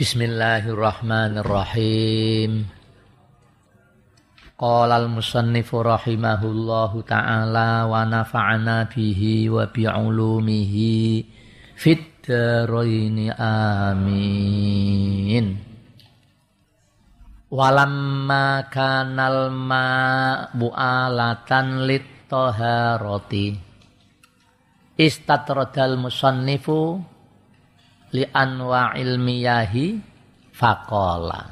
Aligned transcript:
Bismillahirrahmanirrahim. 0.00 2.64
Qala 4.56 4.96
al-musannifu 4.96 5.84
rahimahullahu 5.84 7.04
ta'ala 7.04 7.84
wa 7.84 8.08
nafa'ana 8.08 8.88
bihi 8.88 9.52
wa 9.52 9.68
bi'ulumihi 9.68 11.20
fit 11.76 12.24
daraini 12.24 13.28
amin. 13.28 15.60
Walamma 17.52 18.72
kanal 18.72 19.52
ma'bu 19.52 20.72
alatan 20.80 21.84
lit 21.84 22.24
taharati 22.24 23.52
istatradal 24.96 26.00
musannifu 26.00 27.04
li 28.14 28.26
anwa 28.26 28.94
ilmiyahi 28.94 29.98
faqala. 30.54 31.42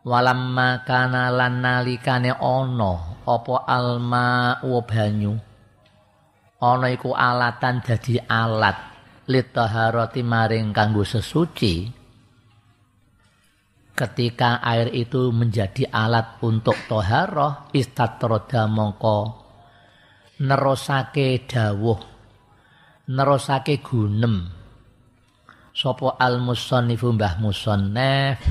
Walamma 0.00 0.80
kana 0.88 1.28
lan 1.28 1.60
nalikane 1.60 2.32
ana 2.32 3.20
apa 3.28 3.54
alma 3.68 4.58
wa 4.64 4.80
banyu? 4.80 5.34
Iku 6.60 7.10
alatan 7.16 7.80
dadi 7.80 8.20
alat 8.20 8.76
litaharati 9.28 10.20
maring 10.20 10.72
kanggo 10.76 11.04
sesuci. 11.04 11.88
Ketika 13.96 14.64
air 14.64 14.88
itu 14.96 15.28
menjadi 15.28 15.84
alat 15.92 16.40
untuk 16.40 16.76
toharoh 16.88 17.68
istatroda 17.76 18.64
mongko 18.64 19.18
nerosake 20.40 21.44
dawuh 21.44 22.00
nerosake 23.12 23.84
gunem 23.84 24.59
Sopo 25.70 26.18
al 26.18 26.42
musannifu 26.42 27.14
mbah 27.14 27.38
musannif 27.38 28.42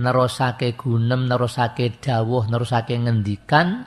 nerusake 0.00 0.78
gunem 0.78 1.28
nerusake 1.28 2.00
dawuh 2.00 2.48
nerusake 2.48 2.96
ngendikan 2.96 3.84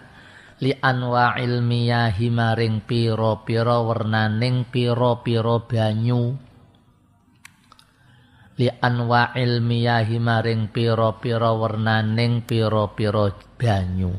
li 0.62 0.72
anwa 0.80 1.36
ilmiyahi 1.36 2.30
maring 2.30 2.86
pira-pira 2.86 3.84
wernaning 3.84 4.70
pira-pira 4.70 5.60
banyu. 5.66 6.38
Li 8.54 8.70
anwa 8.70 9.34
ilmiyahi 9.34 10.22
maring 10.22 10.70
pira-pira 10.70 11.52
wernaning 11.58 12.46
pira-pira 12.46 13.34
banyu. 13.58 14.14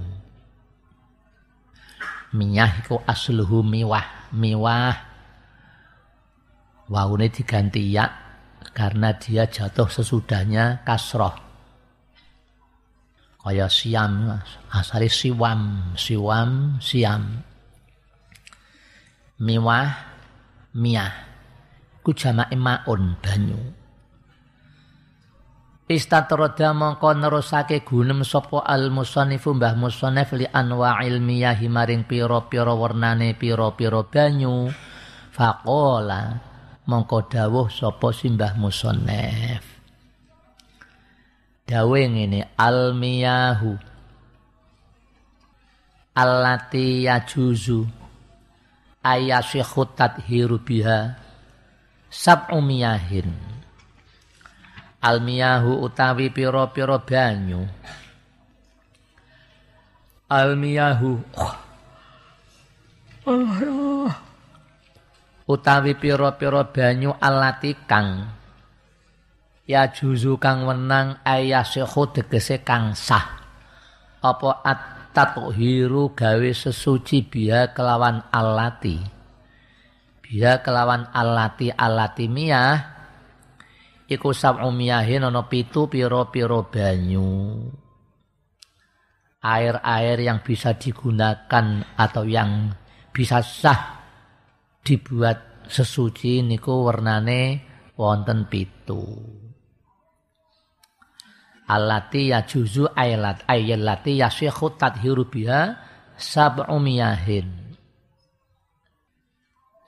Minyah 2.35 2.83
iku 2.83 2.99
asluhu 3.07 3.63
miwah 3.63 4.35
miwah 4.35 5.14
Wawune 6.95 7.27
diganti 7.27 7.91
ya 7.91 8.07
karena 8.71 9.19
dia 9.19 9.51
jatuh 9.51 9.91
sesudahnya 9.91 10.87
kasroh. 10.87 11.35
Kaya 13.43 13.67
siam, 13.67 14.31
asali 14.71 15.11
siwam, 15.11 15.93
siwam, 15.99 16.79
siam. 16.79 17.43
Miwah, 19.43 19.91
miyah. 20.79 21.13
Ku 21.99 22.15
jamake 22.15 22.55
maun 22.55 23.19
banyu. 23.19 23.59
Istatroda 25.91 26.73
mongko 26.73 27.11
nerusake 27.13 27.85
gunem 27.85 28.25
sapa 28.25 28.65
al 28.65 28.89
musannifu 28.89 29.53
mbah 29.53 29.77
musannif 29.77 30.33
li 30.33 30.49
anwa 30.49 31.03
ilmiyah 31.05 31.59
maring 31.69 32.09
pira-pira 32.09 32.73
warnane 32.73 33.37
pira-pira 33.37 34.07
banyu. 34.09 34.73
Faqala 35.35 36.54
mongko 36.85 37.29
dawuh 37.29 37.69
sapa 37.73 38.13
simbah 38.13 38.57
musannif 38.61 39.75
dawe 41.65 42.01
ngene 42.09 42.55
almiyahu. 42.55 43.73
Allati 46.15 47.03
yajuzu 47.11 47.83
ayasyihu 49.03 49.83
tadhiru 49.99 50.63
biha 50.63 51.19
sab'u 52.07 52.63
miyahin. 52.63 53.35
Almiyahu 55.03 55.85
utawi 55.85 56.31
pira-pira 56.31 57.03
banyu. 57.03 57.67
Almiyahu. 60.31 61.21
Oh, 61.35 61.55
oh 63.29 64.13
utawi 65.45 65.93
pira-pira 65.97 66.73
banyu 66.73 67.13
alati 67.21 67.77
kang 67.85 68.29
ya 69.65 69.89
juzu 69.89 70.37
kang 70.37 70.69
wenang 70.69 71.21
ayasihu 71.25 72.13
tegese 72.13 72.61
kang 72.63 72.93
sah. 72.93 73.45
Apa 74.25 74.65
at-tathiru 74.65 76.17
gawe 76.17 76.51
sesuci 76.53 77.29
biya 77.29 77.77
kelawan 77.77 78.25
alati? 78.33 78.97
Biya 80.25 80.65
kelawan 80.65 81.13
alati 81.13 81.69
alati 81.69 82.25
miyah? 82.29 82.93
Iku 84.05 84.33
sab'u 84.33 84.69
miyahin 84.69 85.29
ana 85.29 85.49
pitu 85.49 85.89
pira-pira 85.89 86.61
banyu. 86.65 87.69
Air-air 89.45 90.25
yang 90.25 90.41
bisa 90.41 90.73
digunakan 90.73 91.85
atau 92.01 92.25
yang 92.25 92.73
bisa 93.13 93.45
sah 93.45 94.04
dibuat 94.85 95.65
sesuci 95.65 96.45
niku 96.45 96.85
warnane 96.85 97.65
wonten 97.97 98.45
pitu. 98.47 99.01
Alati 101.65 102.29
ya 102.29 102.45
juzu 102.45 102.85
aylat 102.93 103.49
ayyalati 103.49 104.21
yasyikhu 104.21 104.77
tadhiru 104.77 105.25
biha 105.25 105.81
sab'u 106.21 106.77
miyahin. 106.77 107.49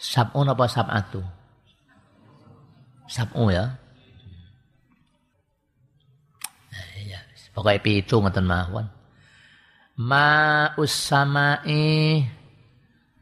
Sab'un 0.00 0.48
apa 0.48 0.64
sab'atu? 0.64 1.20
Sab'u 3.04 3.52
ya. 3.52 3.76
Nah, 6.72 6.88
ya. 7.04 7.20
Pokoknya 7.52 7.84
pitu 7.84 8.24
ngoten 8.24 8.48
mawon. 8.48 8.88
Ma 10.00 10.28
ussamai 10.76 12.24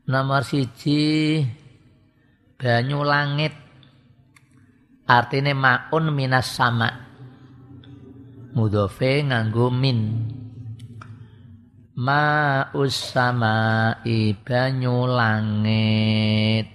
nomor 0.06 0.42
siji 0.42 1.42
banyu 2.56 3.04
langit. 3.04 3.54
Artine 5.04 5.52
maun 5.52 6.08
minas 6.16 6.48
sama. 6.48 6.88
Mudhofe 8.56 9.20
nganggo 9.28 9.68
min. 9.68 10.00
Ma 12.00 12.24
usama 12.72 13.54
banyu 14.40 14.96
langit. 15.04 16.66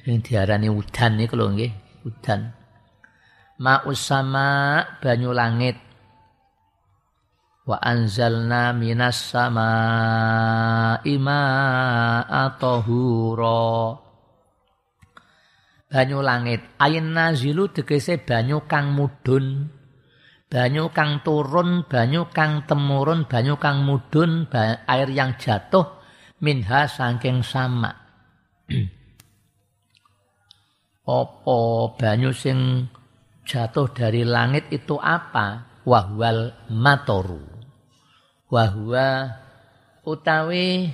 Sing 0.00 0.24
diarani 0.24 0.68
udan 0.72 1.12
niku 1.20 1.36
lho 1.36 1.46
nggih 1.52 1.72
udan. 2.08 2.40
Ma 3.60 3.84
usama 3.84 4.80
banyu 4.98 5.30
langit 5.36 5.83
wa 7.64 7.80
anzalna 7.80 8.76
minas 8.76 9.32
sama 9.32 9.70
ima 11.08 11.40
tahura. 12.60 13.96
Banyu 15.88 16.20
langit. 16.20 16.60
Ayin 16.76 17.14
nazilu 17.14 17.70
tegese 17.72 18.20
banyu 18.20 18.66
kang 18.68 18.92
mudun 18.92 19.70
banyu 20.50 20.90
kang 20.90 21.22
turun 21.22 21.86
banyu 21.86 22.28
kang 22.34 22.66
temurun 22.68 23.30
banyu 23.30 23.56
kang 23.56 23.86
mudun 23.86 24.50
air 24.90 25.08
yang 25.08 25.38
jatuh 25.38 25.86
minha 26.42 26.90
saking 26.90 27.46
sama. 27.46 27.94
Opo 31.04 31.94
banyu 31.94 32.34
sing 32.34 32.90
jatuh 33.46 33.86
dari 33.94 34.26
langit 34.26 34.66
itu 34.74 34.98
apa? 34.98 35.70
Wahwal 35.84 36.72
matoru 36.72 37.53
wahwa 38.54 39.34
utawi 40.06 40.86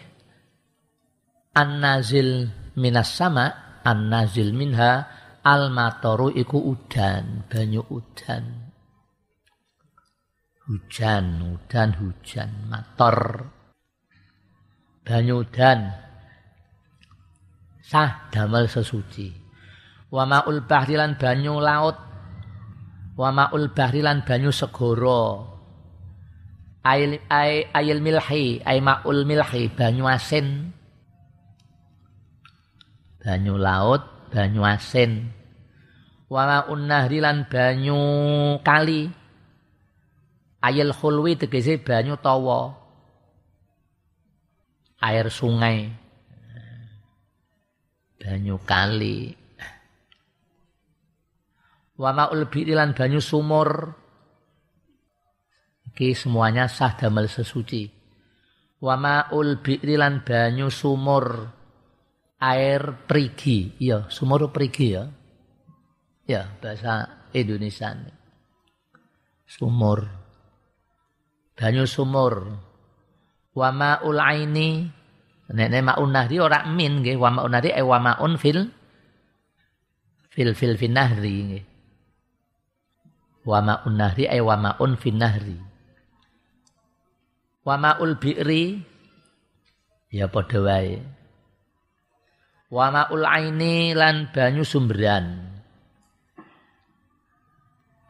an-nazil 1.52 2.48
minas 2.80 3.12
sama 3.12 3.76
an-nazil 3.84 4.56
minha 4.56 5.04
al-matoru 5.44 6.32
iku 6.32 6.56
udan 6.72 7.44
banyu 7.52 7.84
udan. 7.92 8.72
Hujan 10.64 11.58
udan 11.58 11.90
hujan 12.00 12.70
mator. 12.70 13.44
Banyu 15.02 15.42
udan. 15.42 15.90
Sah 17.82 18.30
damel 18.30 18.70
sesuci. 18.70 19.34
Wa 20.14 20.22
maul 20.30 20.62
bahri 20.62 20.94
banyu 20.94 21.58
laut. 21.58 21.98
Wa 23.18 23.34
maul 23.34 23.74
bahri 23.74 24.06
banyu 24.06 24.54
segara 24.54 25.49
ail 26.80 27.20
ay, 27.28 27.68
ayil 27.76 28.00
milhi 28.00 28.64
ay 28.64 28.80
maul 28.80 29.28
milhi 29.28 29.68
banyu 29.72 30.08
asin. 30.08 30.72
Banyu 33.20 33.60
laut 33.60 34.32
banyu 34.32 34.64
asin. 34.64 35.28
Wa 36.30 36.64
nahri 36.64 37.20
lan 37.20 37.44
banyu 37.50 38.00
kali. 38.64 39.12
Ayel 40.60 40.92
khulwi 40.92 41.36
tegese 41.36 41.80
banyu 41.80 42.16
tawa. 42.20 42.76
Air 45.00 45.28
sungai. 45.32 45.88
Banyu 48.20 48.60
kali. 48.64 49.36
Wa 52.00 52.16
ma'ul 52.16 52.48
lan 52.48 52.96
banyu 52.96 53.20
sumur 53.20 53.99
iki 56.00 56.16
semuanya 56.16 56.64
sah 56.64 56.96
damel 56.96 57.28
sesuci. 57.28 57.84
Wa 58.80 58.96
ma'ul 58.96 59.60
lan 60.00 60.24
banyu 60.24 60.72
sumur. 60.72 61.52
Air 62.40 63.04
perigi. 63.04 63.76
Iya 63.76 64.08
sumur 64.08 64.48
perigi 64.48 64.96
ya. 64.96 65.04
Ya 66.24 66.48
bahasa 66.56 67.28
Indonesia 67.36 67.92
sumur. 69.44 70.08
Banyu 71.52 71.84
sumur. 71.84 72.48
Wa 73.52 73.68
ma'ul 73.68 74.16
aini. 74.16 74.88
Nek 75.52 75.68
ma'un 75.84 76.08
nahri 76.08 76.40
ora 76.40 76.64
min 76.64 77.04
nggih. 77.04 77.20
Wa 77.20 77.28
ma'un 77.28 77.52
nahri 77.52 77.76
e 77.76 77.82
wa 77.84 78.00
ma'un 78.00 78.40
fil 78.40 78.72
fil 80.32 80.56
fil 80.56 80.80
fin 80.80 80.96
nahri 80.96 81.36
nggih. 81.44 81.64
Wa 83.44 83.60
ma'un 83.60 84.00
nahri 84.00 84.24
ay 84.24 84.40
wa 84.40 84.56
ma'un 84.56 84.96
fin 84.96 85.20
nahri 85.20 85.69
wa 87.64 87.74
ma'ul 87.76 88.16
bi'ri. 88.16 88.80
Ya 90.10 90.26
padha 90.26 90.58
wae. 90.58 90.98
Wa 92.70 92.86
ma'ul 92.90 93.26
aini 93.26 93.94
lan 93.94 94.30
banyu 94.30 94.62
sumberan. 94.62 95.50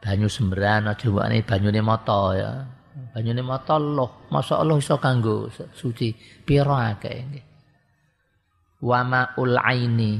Banyu 0.01 0.25
sumberan 0.29 0.89
aja 0.89 1.09
mbokne 1.09 1.45
banyune 1.45 1.81
mata 1.81 2.21
ya. 2.33 2.51
Banyune 3.13 3.41
mata 3.45 3.77
loh. 3.77 4.25
Masa 4.33 4.57
Allah 4.57 4.77
iso 4.81 4.97
kanggo 4.97 5.49
suci? 5.77 6.13
Pira 6.45 6.97
akeh 6.97 7.51
wa 8.81 8.99
ma'ul 9.05 9.55
aini. 9.61 10.13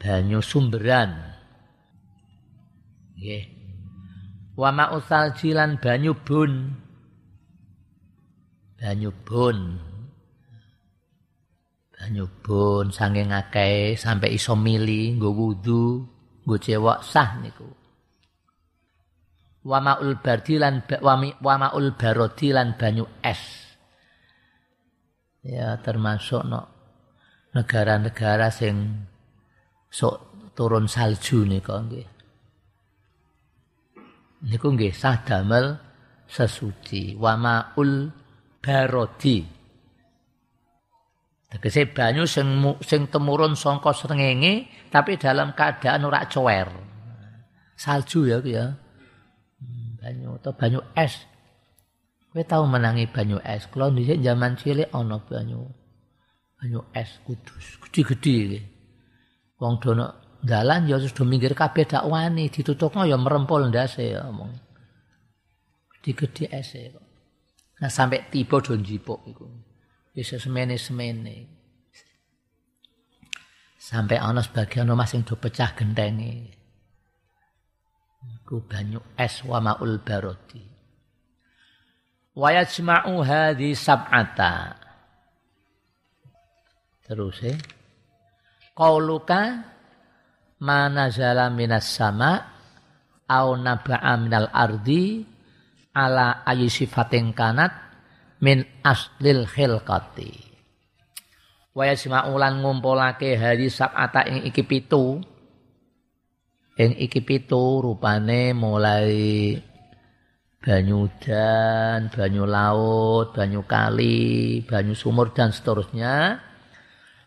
Banyu 0.00 0.40
sumberan. 0.44 1.12
Nggih. 3.16 3.44
Wa 4.56 4.72
banyu 4.72 5.00
bun. 5.00 5.72
Banyu 5.80 6.12
bun. 6.16 6.52
Banyu 8.80 9.12
bun 12.40 12.88
saking 12.88 13.28
akeh 13.28 13.92
sampai 14.00 14.32
iso 14.32 14.56
mili 14.56 15.12
nggo 15.20 15.30
wudu, 15.36 16.00
nggo 16.48 16.56
cewek 16.56 17.04
sah 17.04 17.36
niku. 17.44 17.68
Wa 19.60 19.76
ma'ul 19.84 20.16
bardi 20.24 20.56
lan 20.56 20.80
wa 21.44 21.54
ma'ul 21.60 21.92
barodi 21.92 22.56
lan 22.56 22.80
banyu 22.80 23.04
es. 23.20 23.68
Ya 25.44 25.76
termasuk 25.84 26.48
no 26.48 26.60
negara-negara 27.52 28.48
sing 28.48 29.04
sok 29.92 30.16
turun 30.56 30.86
salju 30.86 31.44
nih 31.44 31.60
nggih 31.60 32.08
niku 34.46 34.68
nggih 34.72 34.94
sah 34.94 35.20
damel 35.26 35.76
sesuci 36.30 37.18
wa 37.18 37.34
maul 37.34 38.08
barodi. 38.60 39.44
Tegese 41.50 41.90
banyu 41.90 42.30
sing 42.30 42.46
sing 42.86 43.10
temurun 43.10 43.58
sangka 43.58 43.90
srengenge 43.90 44.70
tapi 44.92 45.18
dalam 45.18 45.50
keadaan 45.50 46.06
ora 46.06 46.22
cuwer 46.30 46.70
salju 47.74 48.30
ya 48.30 48.38
ya. 48.44 48.64
Banyu 50.00 50.38
atau 50.38 50.52
banyu 50.54 50.80
es. 50.94 51.26
Kowe 52.30 52.46
tau 52.46 52.62
menangi 52.70 53.10
banyu 53.10 53.42
es? 53.42 53.66
Kula 53.66 53.90
dhisik 53.90 54.22
zaman 54.22 54.54
cilik 54.54 54.88
ana 54.94 55.18
banyu 55.18 55.66
banyu 56.60 56.84
es 56.92 57.18
kudus 57.24 57.80
gede-gede 57.82 58.60
wong 59.56 59.80
dono 59.80 60.38
dalan 60.44 60.88
ya 60.88 60.96
sudah 61.00 61.24
minggir 61.24 61.52
kabeh 61.56 61.88
dakwani 61.88 62.52
ditutupno 62.52 63.04
ya 63.08 63.16
merempul 63.16 63.64
ndase 63.68 64.14
ya 64.16 64.28
omong. 64.28 64.52
Digede 66.00 66.48
ese 66.48 66.96
kok. 66.96 67.09
Nah 67.80 67.88
sampai 67.88 68.28
tiba 68.28 68.60
do 68.60 68.76
njipuk 68.76 69.24
iku. 69.24 69.48
Wis 70.12 70.36
semene-semene. 70.36 71.36
Sampai 73.80 74.20
ana 74.20 74.44
sebagian 74.44 74.92
omah 74.92 75.08
sing 75.08 75.24
do 75.24 75.32
pecah 75.40 75.72
gentenge. 75.72 76.52
Iku 78.20 78.60
banyu 78.68 79.00
es 79.16 79.40
wa 79.48 79.64
maul 79.64 79.96
barodi. 80.04 80.60
Wa 82.36 82.52
yajma'u 82.52 83.24
hadhi 83.24 83.72
sab'ata. 83.72 84.76
Terus 87.00 87.40
eh. 87.48 87.58
Qauluka 88.76 89.42
mana 90.60 91.08
zala 91.08 91.48
minas 91.48 91.88
sama 91.88 92.36
au 93.24 93.56
naba'a 93.56 94.12
minal 94.20 94.52
ardi 94.52 95.24
ala 95.94 96.46
ayi 96.46 96.70
sifatin 96.70 97.34
kanat 97.34 97.74
min 98.40 98.64
aslil 98.82 99.44
khilqati. 99.46 100.32
Wa 101.70 101.86
yasma'ulan 101.86 102.62
ngumpulake 102.64 103.38
hari 103.38 103.70
sab'ata 103.70 104.26
ing 104.26 104.42
iki 104.42 104.66
pitu. 104.66 105.22
Ing 106.80 106.96
iki 106.96 107.20
pitu 107.20 107.84
rupane 107.84 108.56
mulai 108.56 109.54
banyu 110.60 111.08
dan 111.20 112.08
banyu 112.08 112.44
laut, 112.48 113.36
banyu 113.36 113.62
kali, 113.68 114.64
banyu 114.64 114.96
sumur 114.96 115.30
dan 115.36 115.52
seterusnya. 115.54 116.40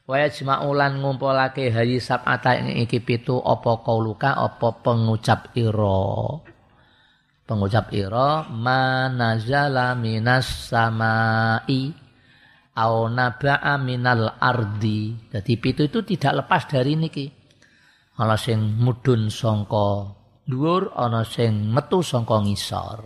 Wa 0.04 0.19
yajma'ulan 0.19 1.00
ngumpulake 1.00 1.71
hari 1.71 2.04
sab'ata 2.04 2.60
ing 2.60 2.83
iki 2.83 3.00
pitu 3.00 3.39
apa 3.39 3.80
kauluka 3.80 4.36
apa 4.36 4.83
pengucap 4.83 5.56
ira 5.56 6.52
pengucap 7.43 7.91
ira 7.91 8.47
manazala 8.47 9.95
minas 9.99 10.71
samai 10.71 11.91
au 12.73 13.07
naba'a 13.11 13.77
minal 13.77 14.39
ardi. 14.39 15.29
Jadi 15.29 15.53
pitu 15.59 15.81
itu 15.85 16.01
tidak 16.01 16.43
lepas 16.43 16.61
dari 16.71 16.93
niki. 16.97 17.25
Ana 18.13 18.37
sing 18.37 18.77
mudun 18.77 19.33
sangka 19.33 20.13
dhuwur 20.45 20.93
ana 20.93 21.25
sing 21.25 21.69
metu 21.69 22.05
sangka 22.05 22.41
ngisor. 22.41 23.00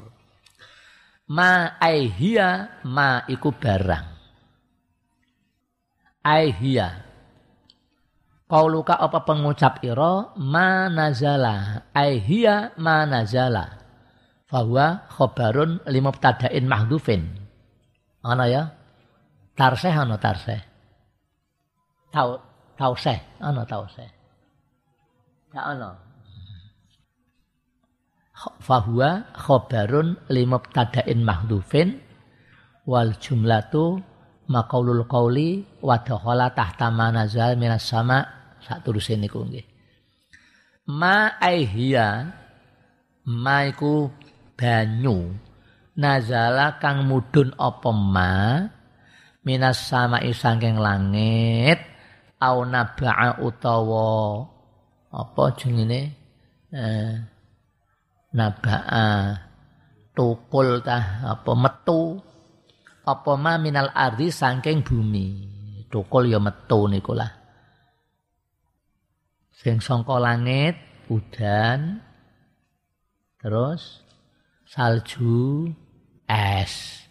Ma 1.31 1.79
aihia 1.79 2.81
ma 2.87 3.23
iku 3.27 3.51
barang. 3.51 4.07
Aihia 6.27 7.07
Qauluka 8.47 8.95
apa 8.95 9.27
pengucap 9.27 9.83
ira? 9.83 10.31
Manazala 10.39 11.87
aihia 11.91 12.71
manazala 12.79 13.86
bahwa 14.47 15.07
khobarun 15.11 15.83
limubtada'in 15.83 16.65
mahdufin. 16.65 17.27
Ana 18.23 18.47
ya? 18.47 18.63
Tarseh 19.55 19.91
ana 19.91 20.15
tarseh? 20.15 20.59
Tau 22.11 22.39
tauseh 22.79 23.19
ana 23.43 23.67
tauseh? 23.67 24.07
Ya 25.51 25.61
ana 25.75 26.07
fahuwa 28.61 29.33
khobarun 29.33 30.17
limubtada'in 30.29 31.21
mahdufin. 31.25 31.99
Wal 32.87 33.19
jumlatu 33.19 33.99
maqaulul 34.47 35.03
qauli 35.11 35.67
wa 35.83 35.99
dakhala 35.99 36.53
tahta 36.55 36.87
manazal 36.93 37.59
minas 37.59 37.83
sama. 37.83 38.23
Sak 38.63 38.85
terus 38.85 39.11
niku 39.11 39.43
nggih. 39.43 39.65
Ma 40.87 41.35
aihia 41.43 42.31
ma 43.27 43.67
iku 43.67 44.07
banyu. 44.57 45.31
Nazala 45.97 46.81
kang 46.81 47.05
mudun 47.05 47.53
apa 47.57 47.89
ma? 47.93 48.65
Minas 49.45 49.87
sama 49.87 50.19
saking 50.19 50.75
langit 50.75 51.79
au 52.43 52.67
naba'a 52.67 53.39
utawa 53.39 54.43
apa 55.07 55.43
jenenge 55.55 56.01
eh, 56.69 57.15
naba'a 58.35 59.07
tukul 60.11 60.81
tah 60.83 61.37
apa 61.37 61.51
metu. 61.53 62.19
Apa 63.07 63.39
ma 63.39 63.55
minal 63.55 63.87
ardi 63.95 64.27
saking 64.27 64.83
bumi. 64.83 65.27
Tukul 65.87 66.27
ya 66.27 66.43
metu 66.43 66.91
niku 66.91 67.15
lah. 67.15 67.31
Sing 69.55 69.79
sangka 69.79 70.19
langit 70.19 70.75
udan 71.07 72.03
terus 73.39 74.06
salju 74.67 75.71
es. 76.27 77.03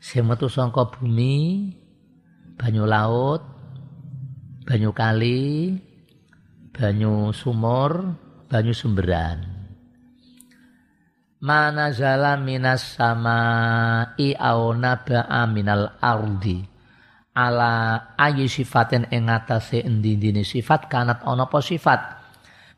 Sing 0.00 0.24
metu 0.24 0.48
sangka 0.48 0.88
bumi 0.88 1.68
banyu 2.56 2.88
laut, 2.88 3.44
banyu 4.64 4.96
kali, 4.96 5.76
banyu 6.72 7.36
sumur, 7.36 8.16
banyu 8.48 8.72
sumberan. 8.72 9.44
Mana 11.36 11.92
zala 11.92 12.40
minas 12.40 12.96
sama 12.96 13.38
i 14.16 14.32
au 14.32 14.72
naba'a 14.72 15.44
minal 15.44 16.00
ardi 16.00 16.64
ala 17.36 18.16
ayi 18.16 18.48
sifatin 18.48 19.04
ing 19.12 19.28
atase 19.28 19.84
endi-endine 19.84 20.40
sifat 20.40 20.88
kanat 20.88 21.20
ana 21.28 21.44
apa 21.44 21.60
sifat 21.60 22.00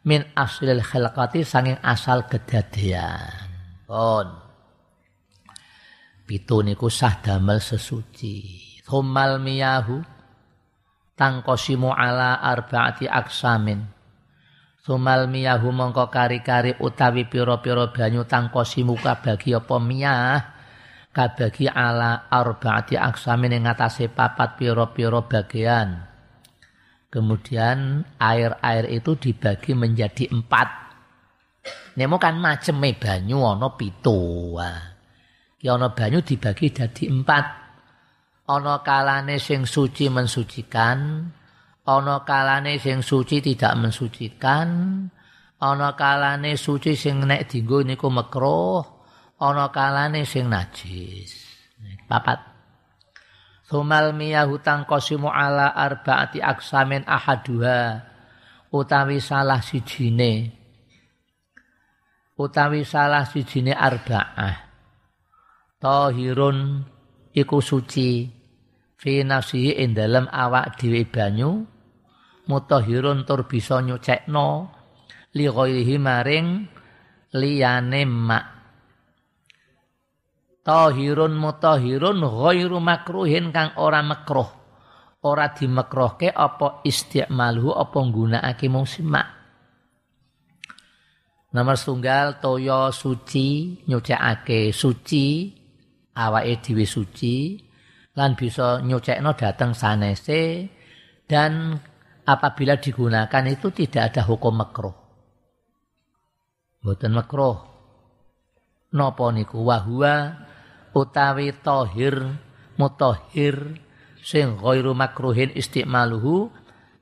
min 0.02 0.26
aslil 0.34 0.82
khalqati 0.82 1.46
sanging 1.46 1.78
asal 1.86 2.26
kedadian. 2.26 3.47
Pun. 3.88 4.28
Pitu 6.28 6.60
niku 6.60 6.92
sah 6.92 7.24
damel 7.24 7.56
sesuci. 7.64 8.44
Thumal 8.84 9.40
miyahu 9.40 10.04
tangkosimu 11.16 11.88
ala 11.92 12.36
arbaati 12.44 13.08
aksamin 13.08 13.98
Sumal 14.88 15.28
miyahu 15.28 15.68
mongko 15.68 16.08
kari-kari 16.08 16.80
utawi 16.80 17.28
piro-piro 17.28 17.92
banyu 17.92 18.24
tangkosimu 18.24 18.96
kabagi 18.96 19.52
apa 19.52 19.76
miyah 19.76 20.40
kabagi 21.12 21.68
ala 21.68 22.24
arbaati 22.32 22.96
aksamin 22.96 23.60
yang 23.60 23.68
ngatasi 23.68 24.08
papat 24.08 24.56
piro-piro 24.56 25.28
bagian. 25.28 26.08
Kemudian 27.12 28.00
air-air 28.16 28.88
itu 28.88 29.12
dibagi 29.12 29.76
menjadi 29.76 30.32
empat. 30.32 30.87
Nemo 31.98 32.16
kan 32.16 32.38
macem 32.38 32.78
banyu 32.78 33.42
ono 33.42 33.74
pitu. 33.74 34.54
Ki 35.58 35.66
ono 35.66 35.90
banyu 35.90 36.22
dibagi 36.22 36.70
jadi 36.70 37.04
empat. 37.10 37.46
Ono 38.48 38.80
kalane 38.80 39.36
sing 39.36 39.68
suci 39.68 40.08
mensucikan, 40.08 41.20
ana 41.88 42.20
kalane 42.20 42.76
sing 42.76 43.00
suci 43.00 43.40
tidak 43.40 43.72
mensucikan 43.80 44.68
ana 45.56 45.96
kalane 45.96 46.52
suci 46.60 46.92
sing 46.92 47.24
nek 47.24 47.48
dienggo 47.48 47.80
niku 47.80 48.12
makruh 48.12 48.84
ana 49.40 49.72
kalane 49.72 50.28
sing 50.28 50.52
najis 50.52 51.32
papat 52.04 52.60
Sumal 53.68 54.16
miyah 54.16 54.48
hutang 54.48 54.88
kosimu 54.88 55.28
ala 55.28 55.76
arbaati 55.76 56.40
aksamin 56.40 57.04
ahaduha 57.04 58.00
utawi 58.72 59.20
salah 59.20 59.60
sijine 59.60 60.57
utawi 62.38 62.86
salah 62.86 63.26
sijine 63.26 63.74
arba'ah. 63.74 64.56
Tahirun 65.82 66.86
iku 67.34 67.58
suci. 67.58 68.38
Fi 68.98 69.22
nafsihi 69.22 69.78
ing 69.78 69.94
dalem 69.94 70.26
awak 70.26 70.78
dhewe 70.78 71.06
banyu. 71.06 71.62
Mutahhirun 72.48 73.22
tur 73.28 73.46
bisa 73.46 73.78
nyucekno 73.78 74.72
li 75.36 75.46
ghairihi 75.46 75.96
maring 76.00 76.46
liyane 77.36 78.02
mak. 78.08 78.46
Tahirun 80.66 81.38
mutahhirun 81.38 82.18
ghairu 82.26 82.78
makruhin 82.82 83.54
kang 83.54 83.76
ora 83.78 84.02
makruh. 84.02 84.50
Ora 85.22 85.50
dimekrohke 85.50 86.30
apa 86.30 86.82
istimaluhu 86.86 87.74
apa 87.74 87.98
nggunakake 88.02 88.70
mung 88.70 88.86
simak 88.86 89.37
Nomor 91.48 91.80
tunggal 91.80 92.44
toyo 92.44 92.92
suci 92.92 93.80
nyucekake 93.88 94.68
suci 94.68 95.48
awake 96.12 96.60
dhewe 96.60 96.84
suci 96.84 97.56
lan 98.20 98.36
bisa 98.36 98.84
nyucekno 98.84 99.32
dateng 99.32 99.72
sanese 99.72 100.68
dan 101.24 101.72
apabila 102.28 102.76
digunakan 102.76 103.44
itu 103.48 103.72
tidak 103.72 104.12
ada 104.12 104.28
hukum 104.28 104.60
makruh. 104.60 104.92
Mboten 106.84 107.16
makruh. 107.16 107.56
Napa 108.92 109.32
niku 109.32 109.64
wahwa 109.64 110.36
utawi 110.92 111.56
tohir 111.64 112.28
mutahhir 112.76 113.80
sing 114.20 114.60
ghairu 114.60 114.92
makruhin 114.92 115.48
istimaluhu 115.56 116.52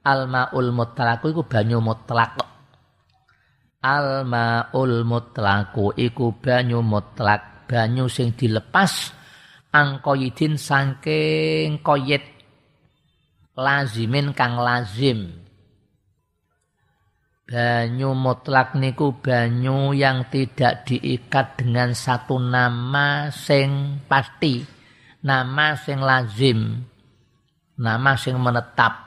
almaul 0.06 0.70
mutlaq 0.70 1.26
iku 1.26 1.42
banyu 1.42 1.82
mutlak. 1.82 2.55
Almaul 3.86 5.06
mutlaku 5.06 5.94
iku 5.94 6.34
banyu 6.34 6.82
mutlak, 6.82 7.70
banyu 7.70 8.10
sing 8.10 8.34
dilepas 8.34 9.14
angkoyidin 9.70 10.58
saking 10.58 11.78
koyit 11.86 12.26
lazimin 13.54 14.34
kang 14.34 14.58
lazim. 14.58 15.30
Banyu 17.46 18.10
mutlak 18.10 18.74
niku 18.74 19.22
banyu 19.22 19.94
yang 19.94 20.26
tidak 20.34 20.82
diikat 20.82 21.54
dengan 21.54 21.94
satu 21.94 22.42
nama 22.42 23.30
sing 23.30 24.02
pasti, 24.10 24.66
nama 25.22 25.78
sing 25.78 26.02
lazim, 26.02 26.82
nama 27.78 28.18
sing 28.18 28.34
menetap. 28.34 28.98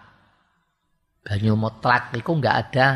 Banyu 1.19 1.59
mutlak 1.59 2.15
niku 2.15 2.39
enggak 2.39 2.57
ada 2.71 2.87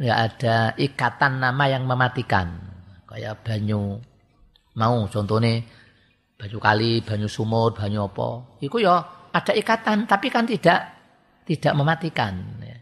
enggak 0.00 0.18
ada 0.32 0.56
ikatan 0.80 1.44
nama 1.44 1.64
yang 1.68 1.84
mematikan. 1.84 2.56
Kayak 3.04 3.44
banyu 3.44 4.00
mau 4.80 5.04
contohnya 5.12 5.60
banyu 6.40 6.56
kali, 6.56 7.04
banyu 7.04 7.28
sumur, 7.28 7.76
banyu 7.76 8.08
apa. 8.08 8.56
Iku 8.64 8.80
ya 8.80 8.96
ada 9.28 9.52
ikatan 9.52 10.08
tapi 10.08 10.32
kan 10.32 10.48
tidak 10.48 10.80
tidak 11.44 11.76
mematikan 11.76 12.32
ya. 12.64 12.80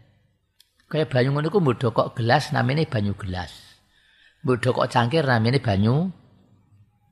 Kayak 0.87 1.11
banyu 1.11 1.35
ngono 1.35 1.51
iku 1.51 1.59
kok 1.91 2.15
gelas 2.15 2.55
namanya 2.55 2.87
banyu 2.87 3.11
gelas. 3.19 3.51
kok 4.47 4.87
cangkir 4.87 5.27
namanya 5.27 5.59
banyu. 5.59 6.07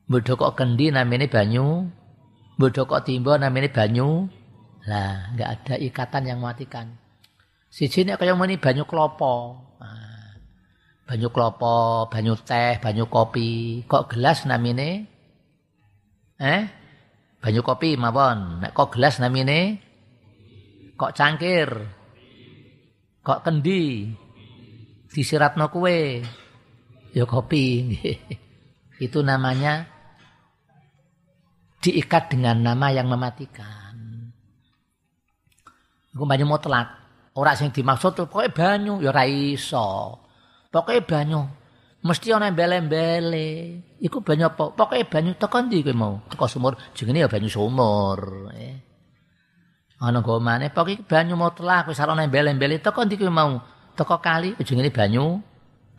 kok 0.08 0.56
kendi 0.56 0.88
namanya 0.96 1.28
banyu. 1.28 1.92
kok 2.56 3.04
timbo 3.04 3.36
namanya 3.36 3.70
banyu. 3.76 4.32
Lah, 4.88 5.36
enggak 5.36 5.50
ada 5.52 5.76
ikatan 5.76 6.24
yang 6.32 6.40
mematikan. 6.40 6.96
Siji 7.68 8.08
nek 8.08 8.18
kaya 8.18 8.34
muni 8.34 8.56
banyu 8.58 8.88
klopo. 8.88 9.34
Nah, 9.78 10.34
banyu 11.04 11.30
klopo, 11.30 12.08
banyu 12.08 12.34
teh, 12.40 12.80
banyu 12.80 13.06
kopi, 13.12 13.84
kok 13.86 14.12
gelas 14.12 14.48
namanya 14.48 15.04
eh? 16.42 16.62
Banyu 17.42 17.62
kopi 17.62 17.98
mawon. 17.98 18.62
Nek 18.66 18.74
kok 18.74 18.94
gelas 18.98 19.22
namine? 19.22 19.82
Kok 20.98 21.14
cangkir? 21.14 21.70
Kok 23.22 23.40
kendi? 23.46 24.10
Disiratno 25.14 25.70
kue 25.70 26.22
ya 27.14 27.26
kopi. 27.26 27.66
Itu 29.06 29.22
namanya 29.22 29.86
diikat 31.82 32.34
dengan 32.34 32.66
nama 32.66 32.90
yang 32.90 33.06
mematikan. 33.10 33.94
Iku 36.14 36.26
banyu 36.26 36.50
mutlak 36.50 36.97
ora 37.38 37.54
sing 37.54 37.70
dimaksud 37.70 38.18
pokoke 38.18 38.50
banyu 38.50 38.98
ya 39.00 39.14
ora 39.14 39.30
iso 39.30 40.18
pokoke 40.74 41.06
banyu 41.06 41.46
mesti 42.08 42.32
ana 42.32 42.48
embel-embele. 42.48 43.48
Iku 44.00 44.22
banyu 44.22 44.48
apa? 44.48 44.72
Pokoke 44.72 45.04
banyu 45.10 45.36
teko 45.36 45.58
ndi 45.66 45.84
kowe 45.84 45.96
mau? 45.96 46.14
Teko 46.32 46.46
sumur, 46.46 46.74
jenenge 46.94 47.26
ya 47.26 47.30
banyu 47.30 47.50
sumur. 47.52 48.52
Eh. 48.56 48.76
Ana 50.00 50.22
go 50.22 50.38
maneh 50.38 50.70
pokoke 50.70 51.04
banyu 51.04 51.36
mutlak 51.36 51.92
wis 51.92 52.00
ana 52.00 52.24
embel-embele 52.24 52.80
teko 52.80 53.04
ndi 53.04 53.20
kowe 53.20 53.32
mau? 53.34 53.60
Teko 53.98 54.22
kali 54.24 54.56
jenenge 54.62 54.94
banyu 54.94 55.42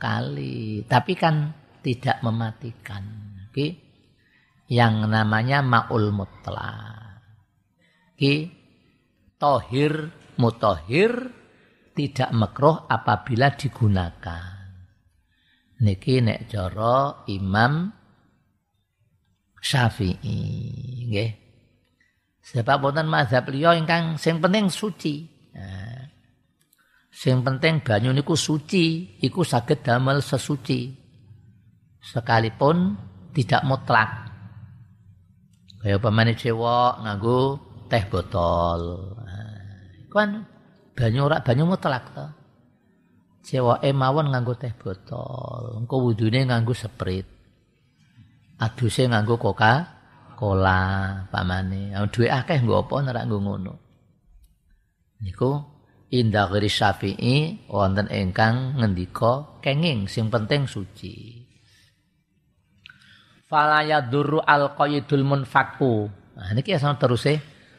kali. 0.00 0.86
Tapi 0.88 1.12
kan 1.18 1.50
tidak 1.82 2.22
mematikan. 2.22 3.04
Oke. 3.50 3.66
Yang 4.68 4.94
namanya 5.08 5.64
maul 5.64 6.14
mutlak. 6.14 7.20
Oke. 8.14 8.54
Tohir 9.38 10.10
mutahhir 10.38 11.34
tidak 11.92 12.30
makruh 12.30 12.86
apabila 12.86 13.52
digunakan 13.58 14.58
niki 15.82 16.18
nek 16.22 16.50
cara 16.50 17.26
Imam 17.30 17.90
Syafi'i 19.58 20.38
nggih. 21.10 21.30
Sebab 22.48 22.78
wonten 22.80 23.10
mazhab 23.10 23.50
liya 23.52 23.76
ingkang 23.76 24.16
sing 24.16 24.40
penting 24.40 24.72
suci. 24.72 25.28
Nah, 25.52 26.08
sing 27.12 27.44
penting 27.44 27.84
banyu 27.84 28.14
niku 28.14 28.38
suci, 28.38 29.18
iku 29.20 29.44
saged 29.44 29.84
damel 29.84 30.24
sesuci. 30.24 30.88
Sekalipun 32.00 32.96
tidak 33.36 33.62
mutlak. 33.68 34.10
Kaya 35.78 36.00
pemane 36.00 36.32
cewek 36.32 37.04
nganggo 37.04 37.40
teh 37.90 38.04
botol. 38.08 39.12
Nah, 39.20 39.47
kan 40.08 40.48
banyu 40.96 41.28
ora 41.28 41.44
banyu 41.44 41.64
mutlak 41.68 42.04
to 42.16 42.26
ceweke 43.48 43.90
mawon 43.96 44.28
nganggo 44.28 44.54
teh 44.60 44.72
botol, 44.76 45.80
engko 45.80 45.96
wudune 46.04 46.44
nganggo 46.44 46.76
sprit. 46.76 47.24
Aduse 48.60 49.08
nganggo 49.08 49.40
coca 49.40 49.72
cola 50.36 50.80
pamane. 51.32 51.96
Duwe 52.12 52.28
akeh 52.28 52.60
nggo 52.60 52.84
apa 52.84 52.94
nek 53.08 53.24
nggo 53.24 53.38
ngono. 53.40 53.74
Niku 55.24 55.50
indah 56.08 56.48
ghairi 56.48 56.70
syafi'i 56.72 57.36
wonten 57.68 58.08
ingkang 58.08 58.80
ngendika 58.80 59.60
kenging 59.60 60.08
sing 60.08 60.32
penting 60.32 60.64
suci 60.64 61.44
fala 63.44 63.84
yadurru 63.84 64.40
al 64.40 64.72
qaidul 64.72 65.24
munfaku 65.24 66.08
nah 66.32 66.48
niki 66.56 66.72
asal 66.72 66.96
terus 66.96 67.28
e 67.28 67.36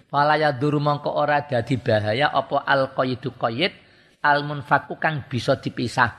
fala 0.09 0.35
yadurru 0.35 0.81
mongko 0.81 1.13
ora 1.13 1.45
dadi 1.45 1.77
bahaya 1.77 2.33
apa 2.33 2.65
al 2.65 2.91
qaidu 2.97 3.37
qaid 3.37 3.73
al 4.25 4.43
munfaku 4.43 4.97
kang 4.97 5.29
bisa 5.29 5.61
dipisah 5.61 6.11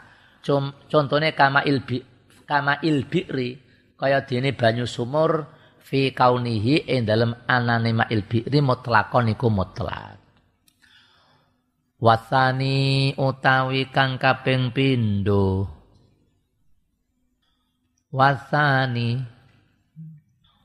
contohnya 0.89 1.37
kama 1.37 1.67
ilbi 1.67 2.01
kama 2.49 2.81
ilbi'ri 2.81 3.61
kaya 4.01 4.25
dene 4.25 4.57
banyu 4.57 4.89
sumur 4.89 5.45
fi 5.83 6.15
kaunihi 6.17 6.89
ing 6.89 7.05
dalem 7.05 7.37
anane 7.45 7.93
ma'il 7.93 8.25
bi'ri 8.25 8.65
mutlakon 8.65 9.35
iku 9.35 9.53
mutlak 9.53 10.21
Wasani 12.01 13.13
utawi 13.21 13.93
kang 13.93 14.17
kaping 14.17 14.73
pindho. 14.73 15.69
Wasani 18.09 19.21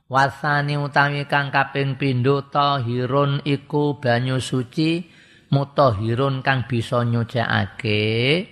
Wasani 0.06 0.78
utawi 0.78 1.26
kang 1.26 1.50
kaping 1.50 1.98
pindho 1.98 2.46
tahirun 2.46 3.42
iku 3.42 3.98
banyu 3.98 4.38
suci 4.38 5.02
mutahirun 5.50 6.46
kang 6.46 6.70
bisa 6.70 7.02
nyucikake 7.02 8.46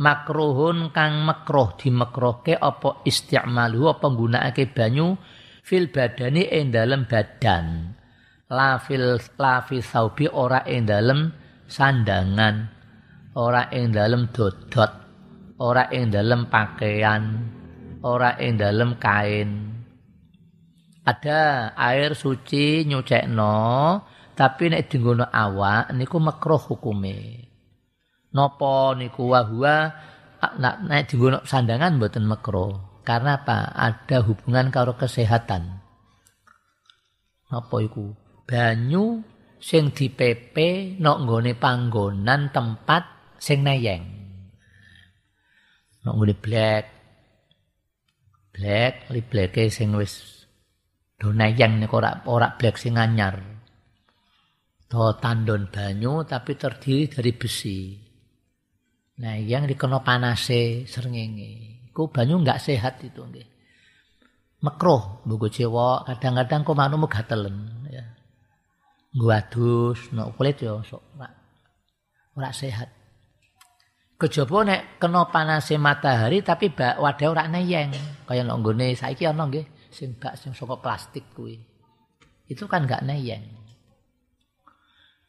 makruhun 0.00 0.96
kang 0.96 1.28
makruh 1.28 1.76
dimekrohke 1.76 2.56
apa 2.56 3.04
isti'malu 3.04 3.84
apa 3.92 4.06
nggunakake 4.08 4.72
banyu 4.72 5.20
fil 5.60 5.92
badani 5.92 6.48
ing 6.48 6.72
dalem 6.72 7.04
badan 7.04 7.92
la 8.48 8.80
fil 8.80 9.20
la 9.36 9.60
fi 9.60 9.84
saubi 9.84 10.24
ora 10.28 10.64
ing 10.64 10.88
dalem 10.88 11.44
sandangan, 11.68 12.56
ora 13.34 13.66
ing 13.72 13.90
dalem 13.90 14.30
dodot, 14.30 14.92
ora 15.58 15.88
ing 15.90 16.12
dalem 16.12 16.46
pakaian, 16.46 17.22
ora 18.04 18.36
ing 18.38 18.54
dalem 18.60 18.94
kain. 19.00 19.73
Ada 21.04 21.72
air 21.76 22.16
suci 22.16 22.88
nyucekno, 22.88 24.00
tapi 24.32 24.72
nek 24.72 24.88
dinggono 24.88 25.28
awak 25.28 25.92
niku 25.92 26.16
makruh 26.16 26.56
hukume. 26.56 27.44
Napa 28.32 28.96
niku 28.96 29.28
wahwa 29.28 29.92
nek 30.40 30.76
nek 30.88 31.02
dinggono 31.04 31.44
sandangan 31.44 32.00
mboten 32.00 32.24
makruh. 32.24 33.04
Karena 33.04 33.36
apa? 33.36 33.68
Ada 33.76 34.24
hubungan 34.24 34.72
karo 34.72 34.96
kesehatan. 34.96 35.84
Napa 37.52 37.76
iku? 37.84 38.16
Banyu 38.48 39.20
sing 39.60 39.92
dipepe 39.92 40.96
nok 40.96 41.28
nggone 41.28 41.52
panggonan 41.52 42.48
tempat 42.48 43.36
sing 43.36 43.60
neyeng. 43.60 44.08
Nok 46.08 46.14
nggone 46.16 46.34
black. 46.40 46.84
Black 48.56 49.12
li 49.12 49.20
bleke 49.20 49.68
sing 49.68 49.92
wis 49.92 50.43
do 51.18 51.30
neyeng 51.30 51.82
nek 51.82 51.92
ora 51.94 52.48
black 52.58 52.76
sing 52.76 52.98
anyar. 52.98 53.40
To 54.90 55.16
tandon 55.18 55.72
banyu 55.72 56.22
tapi 56.28 56.54
terdiri 56.54 57.10
dari 57.10 57.32
besi. 57.34 57.78
Nah, 59.14 59.38
yang 59.38 59.66
dikena 59.66 60.02
panase 60.02 60.86
srengenge. 60.86 61.86
Iku 61.90 62.10
banyu 62.10 62.42
enggak 62.42 62.62
sehat 62.62 63.02
itu 63.02 63.22
nggih. 63.22 63.48
Mekruh 64.62 65.22
buku 65.26 65.50
cewek 65.50 66.08
kadang-kadang 66.08 66.66
kok 66.66 66.76
manumu 66.78 67.06
gatelen 67.06 67.74
ngwadus 69.14 70.10
nek 70.10 70.34
kulit 70.34 70.58
ya 70.58 70.82
sok 70.82 71.02
ora 71.14 71.30
ora 72.34 72.50
sehat. 72.50 72.90
Kejaba 74.18 74.66
nek 74.66 74.98
kena 74.98 75.30
panase 75.30 75.78
matahari 75.78 76.42
tapi 76.42 76.74
wadah 76.74 77.28
ora 77.30 77.46
neyeng. 77.46 77.94
Kaya 78.26 78.42
nek 78.42 78.58
nggone 78.58 78.98
saiki 78.98 79.26
ana 79.26 79.46
nggih 79.46 79.66
sing 79.94 80.18
bak 80.18 80.34
sing 80.34 80.50
saka 80.50 80.74
plastik 80.82 81.22
kuwi. 81.30 81.62
Itu 82.50 82.66
kan 82.66 82.84
enggak 82.84 83.06
neyeng. 83.06 83.46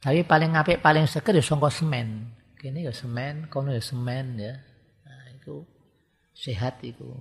Tapi 0.02 0.26
paling 0.26 0.58
apik 0.58 0.82
paling 0.82 1.06
seger 1.06 1.38
ya 1.38 1.44
saka 1.46 1.70
semen. 1.70 2.34
Kene 2.58 2.82
ya 2.82 2.94
semen, 2.94 3.46
kono 3.54 3.70
ya 3.70 3.82
semen 3.82 4.42
ya. 4.42 4.58
Nah, 5.06 5.26
itu 5.38 5.62
sehat 6.34 6.82
itu. 6.82 7.14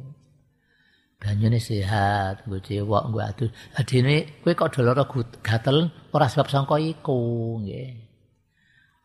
banyune 1.24 1.56
sehat, 1.56 2.44
nggo 2.44 2.60
cewek, 2.60 3.02
nggo 3.08 3.20
adus. 3.24 3.50
Adine 3.80 4.44
kowe 4.44 4.52
kok 4.52 4.76
doloro 4.76 5.08
gatel 5.40 5.88
ora 6.12 6.28
sebab 6.28 6.52
sangka 6.52 6.76
iku, 6.76 7.56
nggih. 7.64 8.04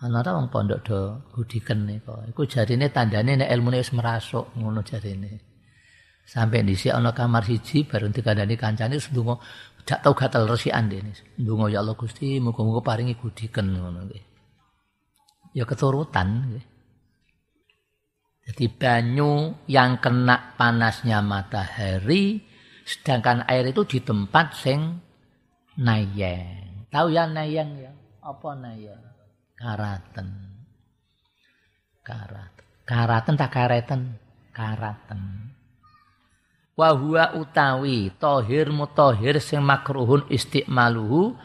Ana 0.03 0.23
wong 0.23 0.47
pondok 0.51 0.79
do 0.83 0.99
gudiken 1.35 1.87
kok. 2.03 2.27
Iku 2.27 2.43
jarine 2.47 2.91
tandane 2.91 3.39
nek 3.39 3.51
ilmune 3.51 3.79
wis 3.83 3.91
merasuk 3.95 4.55
ngono 4.59 4.83
jarine. 4.83 5.48
Sampai 6.29 6.61
dhisik 6.61 6.93
ana 6.93 7.09
kamar 7.09 7.41
siji 7.41 7.89
baru 7.89 8.13
dikandani 8.13 8.53
kancane 8.53 9.01
ndonga 9.01 9.41
dak 9.81 10.05
tau 10.05 10.13
gatel 10.13 10.45
resikan 10.45 10.85
dene. 10.85 11.09
Ndonga 11.41 11.73
ya 11.73 11.81
Allah 11.81 11.97
Gusti 11.97 12.37
muga-muga 12.37 12.85
paringi 12.85 13.17
gudiken 13.17 13.73
ngono 13.73 14.05
nggih. 14.05 14.23
Ya 15.57 15.65
keturutan 15.65 16.53
nggih. 16.53 16.65
Jadi 18.45 18.65
banyu 18.69 19.57
yang 19.65 19.97
kena 19.97 20.53
panasnya 20.53 21.25
matahari, 21.25 22.45
sedangkan 22.85 23.49
air 23.49 23.65
itu 23.73 23.81
di 23.89 23.97
tempat 24.01 24.53
sing 24.53 25.01
nayeng. 25.81 26.85
Tahu 26.93 27.09
ya 27.09 27.25
nayeng 27.25 27.73
ya? 27.77 27.93
Apa 28.21 28.53
nayeng? 28.53 29.01
Karaten. 29.57 30.29
Karaten. 32.05 32.65
Karaten 32.85 33.33
tak 33.33 33.49
kareten? 33.49 34.01
Karaten. 34.53 35.21
Wahua 36.79 37.35
utawi 37.35 38.07
tohir 38.15 38.71
mutohir 38.71 39.35
sing 39.43 39.59
makruhun 39.59 40.23
istiqmaluhu 40.31 41.35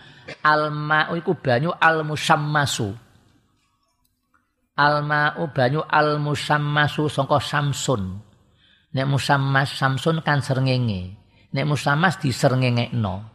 alma'u 0.46 1.18
iku 1.18 1.34
banyu 1.34 1.74
al 1.74 2.06
musammasu 2.06 2.94
alma'u 4.78 5.50
banyu 5.50 5.82
al 5.86 6.18
musammasu 6.22 7.10
sangka 7.10 7.38
samsun. 7.42 8.22
Nek 8.94 9.06
musammas 9.10 9.74
samsun 9.74 10.22
kan 10.22 10.38
srengenge. 10.38 11.18
Nek 11.50 11.66
musammas 11.66 12.18
disrengengekno. 12.22 13.26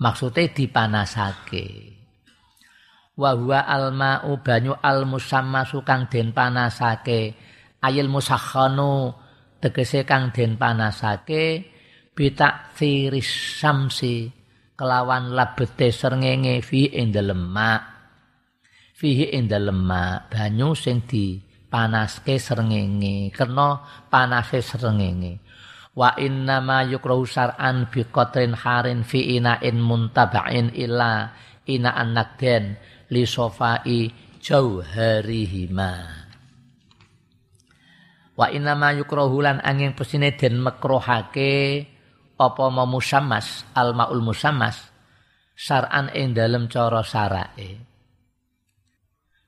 Maksude 0.00 0.56
dipanasake. 0.56 1.64
Wa 3.12 3.36
huwa 3.36 3.60
alma'u 3.60 4.40
banyu 4.40 4.72
al 4.80 5.04
musammasu 5.04 5.84
kang 5.84 6.08
den 6.08 6.32
panasake. 6.32 7.36
Ayil 7.84 8.08
musakhanu 8.08 9.12
tegese 9.62 10.02
kang 10.02 10.34
den 10.34 10.58
panasake 10.58 11.70
bitak 12.12 12.74
siris 12.74 13.30
samsi 13.62 14.26
kelawan 14.74 15.30
labete 15.38 15.94
srengenge 15.94 16.58
fi 16.66 16.90
ing 16.90 17.14
dalem 17.14 17.54
fihi 19.02 19.34
ing 19.34 19.50
banyu 20.30 20.78
sing 20.78 21.02
dipanaske 21.02 22.38
srengenge 22.38 23.34
kena 23.34 23.82
panase 24.06 24.62
srengenge. 24.62 25.42
Wa 25.92 26.16
inna 26.16 26.62
ma 26.64 26.80
yukrahu 26.86 27.28
syar'an 27.28 27.90
bi 27.90 28.06
qatrin 28.08 28.56
harin 28.56 29.04
fi 29.04 29.36
ina'in 29.36 29.76
muntaba'in 29.76 30.72
illa 30.72 31.34
ina'an 31.68 32.16
nakden 32.16 32.78
li 33.12 33.28
sofai 33.28 34.08
jauharihima 34.40 36.21
wa 38.36 38.46
inna 38.48 38.72
ma 38.72 38.92
yukrahu 38.96 39.44
lan 39.44 39.60
angin 39.60 39.92
pesine 39.92 40.36
den 40.36 40.60
makruhake 40.60 41.86
apa 42.40 42.64
mau 42.72 42.88
musammas 42.88 43.68
al 43.76 43.94
maul 43.94 44.24
musammas 44.24 44.90
syar'an 45.54 46.10
ing 46.16 46.34
dalem 46.34 46.66
cara 46.66 47.04
syara'e 47.04 47.70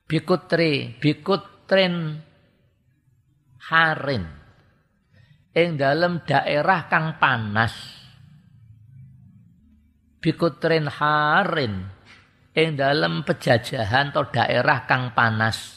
bikutri 0.05 0.95
bikutrin 1.01 2.21
harin 3.69 4.45
ing 5.55 5.79
dalam 5.79 6.21
daerah 6.27 6.91
kang 6.91 7.15
panas. 7.15 7.73
Bikutrin 10.19 10.91
harin 10.91 11.87
ing 12.51 12.75
dalam 12.75 13.23
pejajahan 13.23 14.11
atau 14.11 14.27
daerah 14.27 14.83
kang 14.83 15.15
panas 15.15 15.74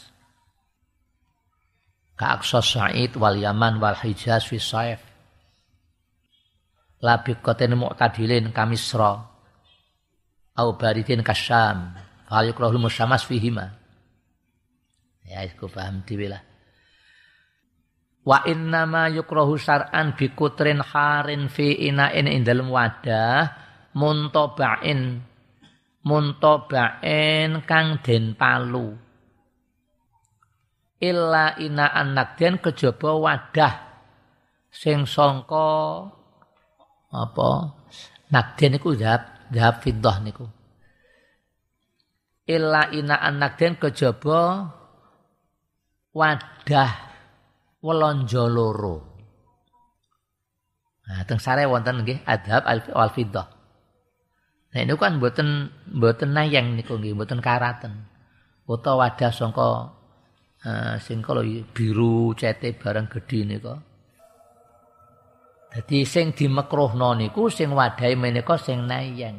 ka 2.18 2.34
Aqsa 2.34 2.58
Sa'id 2.58 3.14
wal 3.14 3.38
Yaman 3.38 3.78
wal 3.78 3.94
Hijaz 3.94 4.50
fi 4.50 4.58
Saif. 4.58 5.00
La 6.98 7.22
bikotin 7.22 7.78
mu'tadilin 7.78 8.50
kamisra 8.50 9.22
au 10.58 10.68
baridin 10.74 11.22
kasyam 11.22 11.94
fal 12.26 12.44
yukrahul 12.50 12.82
musyamas 12.82 13.22
fihima. 13.22 13.70
Ya 15.22 15.46
iku 15.46 15.70
paham 15.70 16.02
dhewe 16.02 16.26
lah. 16.34 16.42
Wa 18.26 18.44
inna 18.44 18.84
ma 18.84 19.06
yukrahu 19.06 19.54
syar'an 19.56 20.18
bi 20.18 20.34
kutrin 20.34 20.82
harin 20.82 21.46
fi 21.46 21.86
ina'in 21.86 22.26
ing 22.26 22.42
dalem 22.44 22.68
wadah 22.68 23.46
muntaba'in 23.94 25.22
muntaba'in 26.02 27.62
kang 27.64 28.02
den 28.02 28.34
palu. 28.34 29.07
Illa 30.98 31.54
ina 31.58 31.86
anak 31.94 32.38
den 32.38 32.58
kejaba 32.58 33.14
wadah. 33.18 33.74
Sing 34.68 35.08
sangka 35.08 36.06
apa? 37.10 37.50
Nakden 38.28 38.76
niku 38.76 38.92
zahab 38.92 39.48
zahab 39.48 39.80
fiddah 39.80 40.16
niku. 40.20 40.44
Illa 42.44 42.92
ina 42.92 43.16
anak 43.16 43.56
den 43.56 43.80
kejaba 43.80 44.68
wadah 46.12 46.92
welonjo 47.80 48.44
loro. 48.50 48.96
Nah 51.08 51.24
teng 51.24 51.40
sare 51.40 51.64
wonten 51.64 52.04
nggih 52.04 52.20
adhab 52.28 52.68
al 52.68 53.10
fiddah. 53.16 53.48
Nah 54.68 54.80
ini 54.84 54.92
kan 55.00 55.16
mboten 55.16 55.72
mboten 55.88 56.36
nayang 56.36 56.76
niku 56.76 57.00
nggih 57.00 57.16
mboten 57.16 57.40
karaten. 57.40 58.04
Utawa 58.68 59.08
wadah 59.08 59.32
sangka 59.32 59.97
uh, 60.64 60.96
sing 60.98 61.22
kalau 61.22 61.44
biru 61.70 62.32
cete 62.34 62.74
barang 62.74 63.06
gedhe 63.06 63.40
nika. 63.46 63.74
Dadi 65.68 66.00
sing 66.08 66.32
dimekruhno 66.32 67.12
niku 67.12 67.52
sing 67.52 67.76
wadahe 67.76 68.16
menika 68.16 68.56
sing 68.56 68.88
nayang 68.88 69.36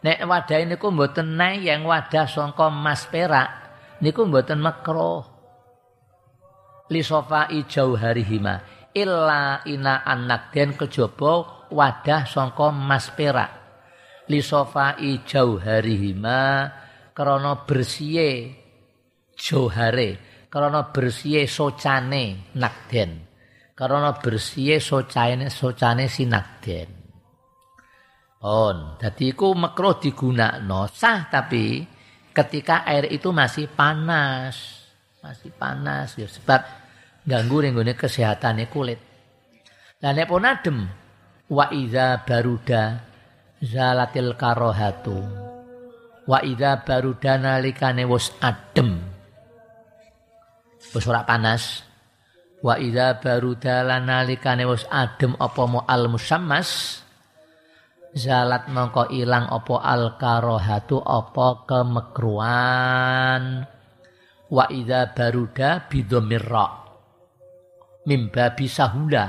nek 0.00 0.24
wadahe 0.24 0.64
niku 0.64 0.88
mboten 0.88 1.36
nayang 1.36 1.84
wadah 1.84 2.24
sangka 2.24 2.72
emas 2.72 3.04
perak 3.10 3.48
niku 4.00 4.24
mboten 4.24 4.64
makruh. 4.64 5.26
Li 6.88 7.04
sofai 7.04 7.68
jauharihima 7.68 8.54
illa 8.96 9.60
ina 9.68 10.08
anak 10.08 10.56
den 10.56 10.72
kejaba 10.72 11.68
wadah 11.68 12.24
sangka 12.24 12.72
emas 12.72 13.12
perak. 13.12 13.52
Li 14.32 14.40
sofai 14.40 15.20
jauharihima 15.28 16.40
krana 17.12 17.68
bersihe 17.68 18.56
johare 19.36 20.37
karena 20.48 20.88
bersih 20.88 21.44
socane 21.44 22.52
nakden. 22.56 23.28
Karena 23.76 24.10
bersih 24.16 24.80
socane 24.82 25.52
socane 25.52 26.08
si 26.10 26.24
nakden. 26.26 26.88
On 28.38 28.94
jadi 28.98 29.34
iku 29.34 29.50
makruh 29.54 29.98
digunakno 29.98 30.86
sah 30.90 31.26
tapi 31.26 31.82
ketika 32.30 32.86
air 32.86 33.10
itu 33.10 33.34
masih 33.34 33.66
panas 33.66 34.86
masih 35.18 35.50
panas 35.50 36.14
ya 36.14 36.30
sebab 36.30 36.62
ganggu 37.26 37.58
ringgone 37.58 37.98
kesehatannya 37.98 38.70
kulit. 38.70 39.00
Dan 39.98 40.14
nek 40.14 40.30
pun 40.30 40.46
adem 40.46 40.86
wa 41.50 41.66
iza 41.74 42.22
baruda 42.22 43.02
zalatil 43.58 44.38
karohatu 44.38 45.18
wa 46.30 46.38
iza 46.46 46.78
baruda 46.86 47.34
nalikane 47.42 48.06
wis 48.06 48.30
adem 48.38 49.17
wis 50.92 51.04
ora 51.08 51.24
panas. 51.24 51.84
Wa 52.58 52.74
idza 52.74 53.22
baruda 53.22 53.86
lanalikane 53.86 54.66
wis 54.66 54.82
adem 54.90 55.38
apa 55.38 55.62
mu 55.70 55.78
al 55.86 56.10
musammas 56.10 57.00
zalat 58.18 58.66
mongko 58.66 59.14
ilang 59.14 59.46
apa 59.46 59.74
al 59.78 60.18
karohatu 60.18 60.98
apa 60.98 61.68
kemekruan. 61.68 63.62
Wa 64.48 64.64
idza 64.72 65.14
baruda 65.14 65.86
bidomir 65.86 66.42
ra 66.42 66.66
mimba 68.08 68.56
bisahula 68.56 69.26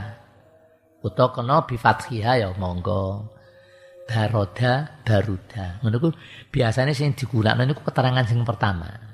utawa 1.04 1.36
kena 1.36 1.58
bi 1.67 1.76
ya 2.17 2.50
monggo. 2.56 3.36
Baroda 4.10 5.06
baruda. 5.06 5.78
Ngono 5.86 5.95
ku 6.02 6.10
biasane 6.50 6.98
sing 6.98 7.13
digunakno 7.13 7.62
niku 7.62 7.86
keterangan 7.86 8.26
sing 8.26 8.41
pertama 8.41 9.09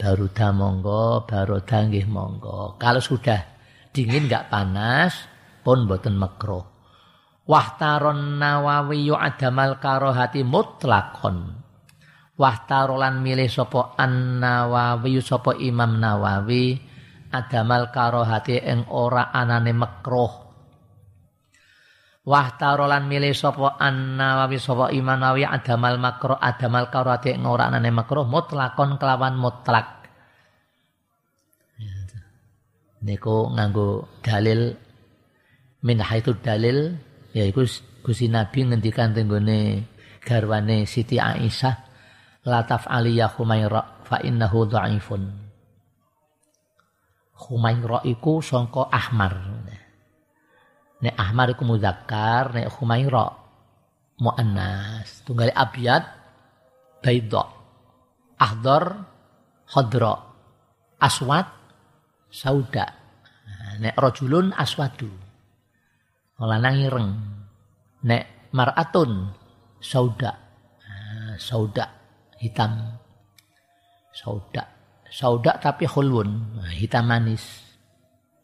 Baruda 0.00 0.48
monggo, 0.48 1.28
baroda 1.28 1.84
nggih 1.84 2.08
monggo. 2.08 2.80
Kalau 2.80 3.04
sudah 3.04 3.36
dingin 3.92 4.32
nggak 4.32 4.48
panas 4.48 5.28
pun 5.60 5.84
boten 5.84 6.16
makruh. 6.16 6.64
Wahtaron 7.44 8.40
Nawawi 8.40 9.12
adamal 9.12 9.76
karohati 9.76 10.40
mutlakon. 10.40 11.52
Wahtarolan 12.32 13.20
milih 13.20 13.52
sopo 13.52 13.92
an 14.00 14.40
Nawawi 14.40 15.20
sopo 15.20 15.52
Imam 15.52 16.00
Nawawi 16.00 16.80
adamal 17.28 17.92
karohati 17.92 18.56
eng 18.56 18.88
ora 18.88 19.28
anane 19.36 19.76
makruh. 19.76 20.49
Wahtarolan 22.20 23.08
milih 23.08 23.32
sopo 23.32 23.64
an 23.80 24.20
Nawawi 24.20 24.60
sopo 24.60 24.92
Imam 24.92 25.16
Nawawi 25.16 25.48
adamal 25.48 25.96
makruh 25.96 26.36
adamal 26.36 26.92
karohati 26.92 27.32
eng 27.32 27.48
ora 27.48 27.72
anane 27.72 27.88
makruh 27.88 28.28
mutlakon 28.28 29.00
kelawan 29.00 29.40
mutlak. 29.40 30.04
Niku 33.00 33.48
nganggo 33.56 34.20
dalil 34.20 34.76
min 35.80 35.98
haitsu 36.04 36.36
dalil 36.44 36.92
yaiku 37.32 37.64
Gusti 38.04 38.28
Nabi 38.28 38.68
ngendikan 38.68 39.16
tenggone 39.16 39.88
garwane 40.20 40.84
Siti 40.84 41.16
Aisyah 41.16 41.76
lataf 42.44 42.84
aliyah 42.84 43.32
Humaira 43.32 44.04
fa 44.04 44.20
innahu 44.20 44.68
dhaifun. 44.68 45.24
Humaira 47.48 48.04
iku 48.04 48.44
sangka 48.44 48.92
ahmar 48.92 49.64
nek 51.00 51.14
ahmar 51.16 51.52
iku 51.56 51.64
muzakkar 51.64 52.52
nek 52.56 52.68
Humaira 52.76 53.32
muannas 54.20 55.24
tunggal 55.24 55.52
abyad 55.52 56.04
baydha 57.00 57.44
ahdar 58.40 58.84
khadra 59.68 60.14
aswad 61.00 61.60
sauda. 62.30 62.86
Nek 63.80 63.96
rojulun 63.98 64.52
aswadu. 64.54 65.10
Lanang 66.40 66.80
ireng. 66.80 67.10
Nek 68.06 68.52
maratun 68.54 69.32
sauda. 69.80 70.36
Sauda 71.40 71.88
hitam. 72.40 73.00
Sauda. 74.12 74.64
Sauda 75.10 75.58
tapi 75.58 75.90
khulwun, 75.90 76.62
hitam 76.70 77.10
manis 77.10 77.42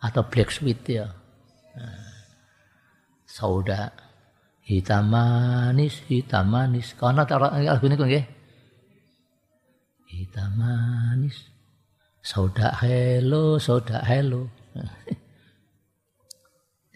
atau 0.02 0.26
black 0.26 0.50
sweet 0.50 0.82
ya. 0.82 1.06
Sauda 3.36 3.92
hitam 4.64 5.12
manis, 5.12 6.00
hitam 6.08 6.48
manis. 6.48 6.96
Karena 6.96 7.28
lagu 7.28 7.84
ini 7.84 7.94
nggih. 8.00 8.26
Hitam 10.08 10.56
manis, 10.56 11.36
Sauda 12.24 12.72
hello, 12.80 13.60
sauda 13.60 14.00
hello. 14.08 14.48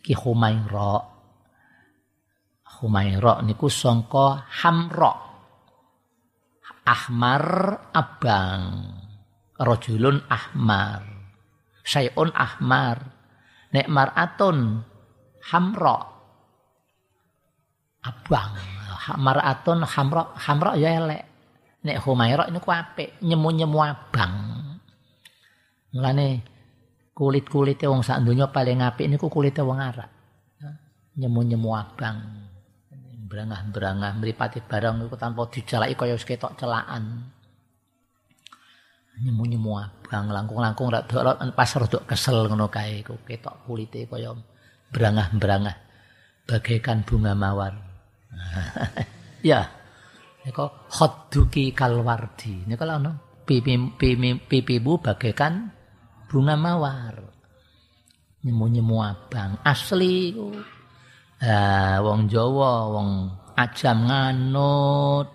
Ki 0.04 0.16
Humaira. 0.16 0.96
Humaira 2.80 3.44
niku 3.44 3.68
sangka 3.68 4.48
Hamra. 4.64 5.12
Ahmar 6.88 7.44
abang. 7.92 8.64
Rajulun 9.60 10.24
ahmar. 10.24 11.04
Sayun 11.84 12.32
ahmar. 12.32 12.96
Nek 13.76 13.86
maratun 13.92 14.80
hamra. 15.52 16.19
Abang. 18.00 18.56
Maratun 19.20 19.82
hamra, 19.84 20.32
hamra 20.38 20.76
ya 20.76 20.96
elek. 20.96 21.22
Nek 21.80 22.04
Humaira 22.04 22.44
niku 22.52 22.68
apik, 22.68 23.16
nyemu-nyemu 23.24 23.78
abang. 23.80 24.34
Mulane 25.96 26.44
kulit-kulite 27.16 27.88
wong 27.88 28.04
sak 28.04 28.20
donya 28.22 28.52
paling 28.52 28.84
apik 28.84 29.08
niku 29.08 29.32
kulite 29.32 29.64
wong 29.64 29.80
Arab. 29.80 30.08
Nyemu-nyemu 31.16 31.70
abang. 31.72 32.16
Berangah-berangah 33.30 34.12
mripate 34.20 34.60
barang 34.60 35.00
niku 35.00 35.16
tanpa 35.16 35.48
dijalaki 35.48 35.96
kaya 35.96 36.14
wis 36.14 36.26
celaan. 36.28 37.32
Nyemu-nyemu 39.20 39.70
abang 39.76 40.32
langkung-langkung 40.32 40.88
rak 40.88 41.08
pas 41.52 41.70
rada 41.76 41.98
kesel 42.08 42.48
ngono 42.48 42.72
iku 42.72 43.20
ketok 43.24 43.68
kulite 43.68 44.08
kaya 44.08 44.32
berangah-berangah 44.92 45.76
bagaikan 46.48 47.04
bunga 47.06 47.32
mawar. 47.32 47.89
ya. 49.50 49.60
Niku 50.40 50.64
khadduki 50.88 51.76
kalwardi. 51.76 52.64
Niku 52.64 52.88
lho 52.88 53.12
pipi 53.44 53.76
pipi 53.98 54.38
pipimu 54.38 55.02
bagaikan 55.02 55.68
bunga 56.30 56.54
mawar. 56.54 57.18
Nyemu-nyemu 58.40 58.96
abang 59.04 59.60
asli 59.68 60.32
Ah, 61.40 62.04
wong 62.04 62.28
Jawa, 62.28 62.92
wong 62.92 63.32
ajam 63.56 64.04
nganut 64.04 65.32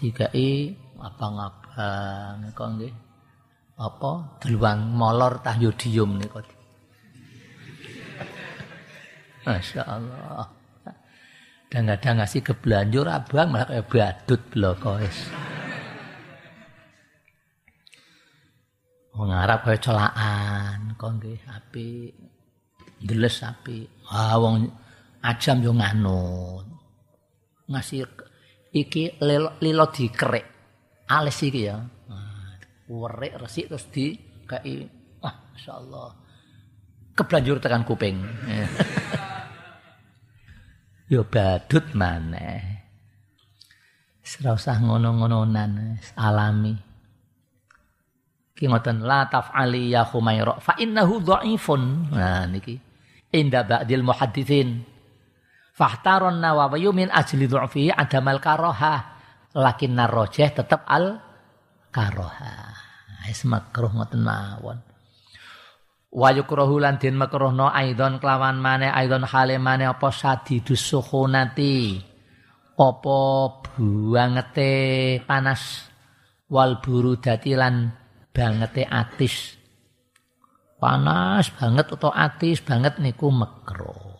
dikai 0.00 0.72
abang-abang 0.96 2.48
kok 2.56 2.68
nggih. 2.80 2.94
Apa 3.76 4.40
deluang 4.40 4.88
molor 4.88 5.44
tahyudium 5.44 6.16
niku. 6.16 6.40
Masya 9.44 9.84
Allah. 9.84 10.48
Dan 11.68 11.84
kadang 11.84 12.24
ngasih 12.24 12.40
kebelanjur 12.40 13.04
abang 13.04 13.52
malah 13.52 13.68
kayak 13.68 13.92
badut 13.92 14.40
blokos. 14.48 15.16
Wong 19.12 19.28
Arab 19.34 19.68
kaya 19.68 19.76
celaan, 19.76 20.96
kok 20.96 21.12
nggih 21.20 21.44
apik. 21.44 22.16
Ndeles 23.04 23.44
apik. 23.44 24.08
Ah 24.08 24.40
wong 24.40 24.64
ajam 25.20 25.60
yo 25.60 25.76
nganut. 25.76 26.64
Ngasih 27.68 28.08
iki 28.72 29.20
lilo, 29.20 29.60
lilo 29.60 29.92
dikerek. 29.92 30.46
Alis 31.04 31.42
iki 31.44 31.68
ya. 31.68 31.76
Nah, 31.84 32.56
Werik 32.88 33.36
resik 33.44 33.68
terus 33.68 33.84
di 33.92 34.16
kai 34.48 34.88
ah 35.20 35.36
masyaallah. 35.52 36.08
Keblanjur 37.12 37.60
tekan 37.60 37.84
kuping. 37.84 38.16
yo 41.08 41.24
badut 41.24 41.96
maneh. 41.96 42.78
Ora 44.38 44.52
usah 44.52 44.76
ngono-ngononan, 44.84 45.96
alami. 46.20 46.76
Ki 48.52 48.68
ngoten 48.68 49.00
la 49.06 49.24
taf'ali 49.24 49.96
ya 49.96 50.04
Khumaira 50.04 50.60
fa 50.60 50.76
innahu 50.76 51.24
dhaifun. 51.24 52.12
Nah 52.12 52.44
niki 52.44 52.76
inda 53.32 53.64
ba'dil 53.64 54.04
muhadditsin. 54.04 54.84
Fahtaron 55.72 56.42
Nawawi 56.42 56.90
min 56.92 57.08
ajli 57.08 57.48
dhu'fihi 57.48 57.94
adamal 57.94 58.42
karoha. 58.42 59.16
Lakin 59.56 59.96
narojeh 59.96 60.52
tetap 60.52 60.84
al 60.84 61.22
karoha. 61.88 62.76
Wis 63.24 63.48
makruh 63.48 63.94
ngoten 63.94 64.20
mawon. 64.20 64.78
Wa 66.08 66.32
yukrahu 66.32 66.80
lan 66.80 66.96
den 66.96 67.20
makruhno 67.20 67.68
aidon 67.68 68.16
kelawan 68.16 68.56
maneh 68.56 68.88
aidon 68.88 69.28
hale 69.28 69.60
maneh 69.60 69.84
apa 69.92 70.08
sadidus 70.08 70.80
sukhunati. 70.80 72.00
Apa 72.78 73.18
buangete 73.76 74.72
panas 75.28 75.84
wal 76.48 76.80
burudati 76.80 77.52
lan 77.52 77.92
bangete 78.32 78.88
atis. 78.88 79.58
Panas 80.78 81.52
banget 81.58 81.92
atau 81.92 82.08
atis 82.08 82.64
banget 82.64 83.02
niku 83.02 83.28
makruh. 83.28 84.16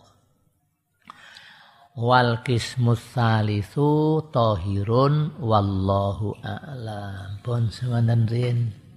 Wal 1.99 2.45
kismus 2.47 3.01
salisu 3.17 4.23
tohirun 4.31 5.39
wallahu 5.41 6.37
a'lam. 6.43 7.43
Pun 7.43 7.71
semanten 7.73 8.88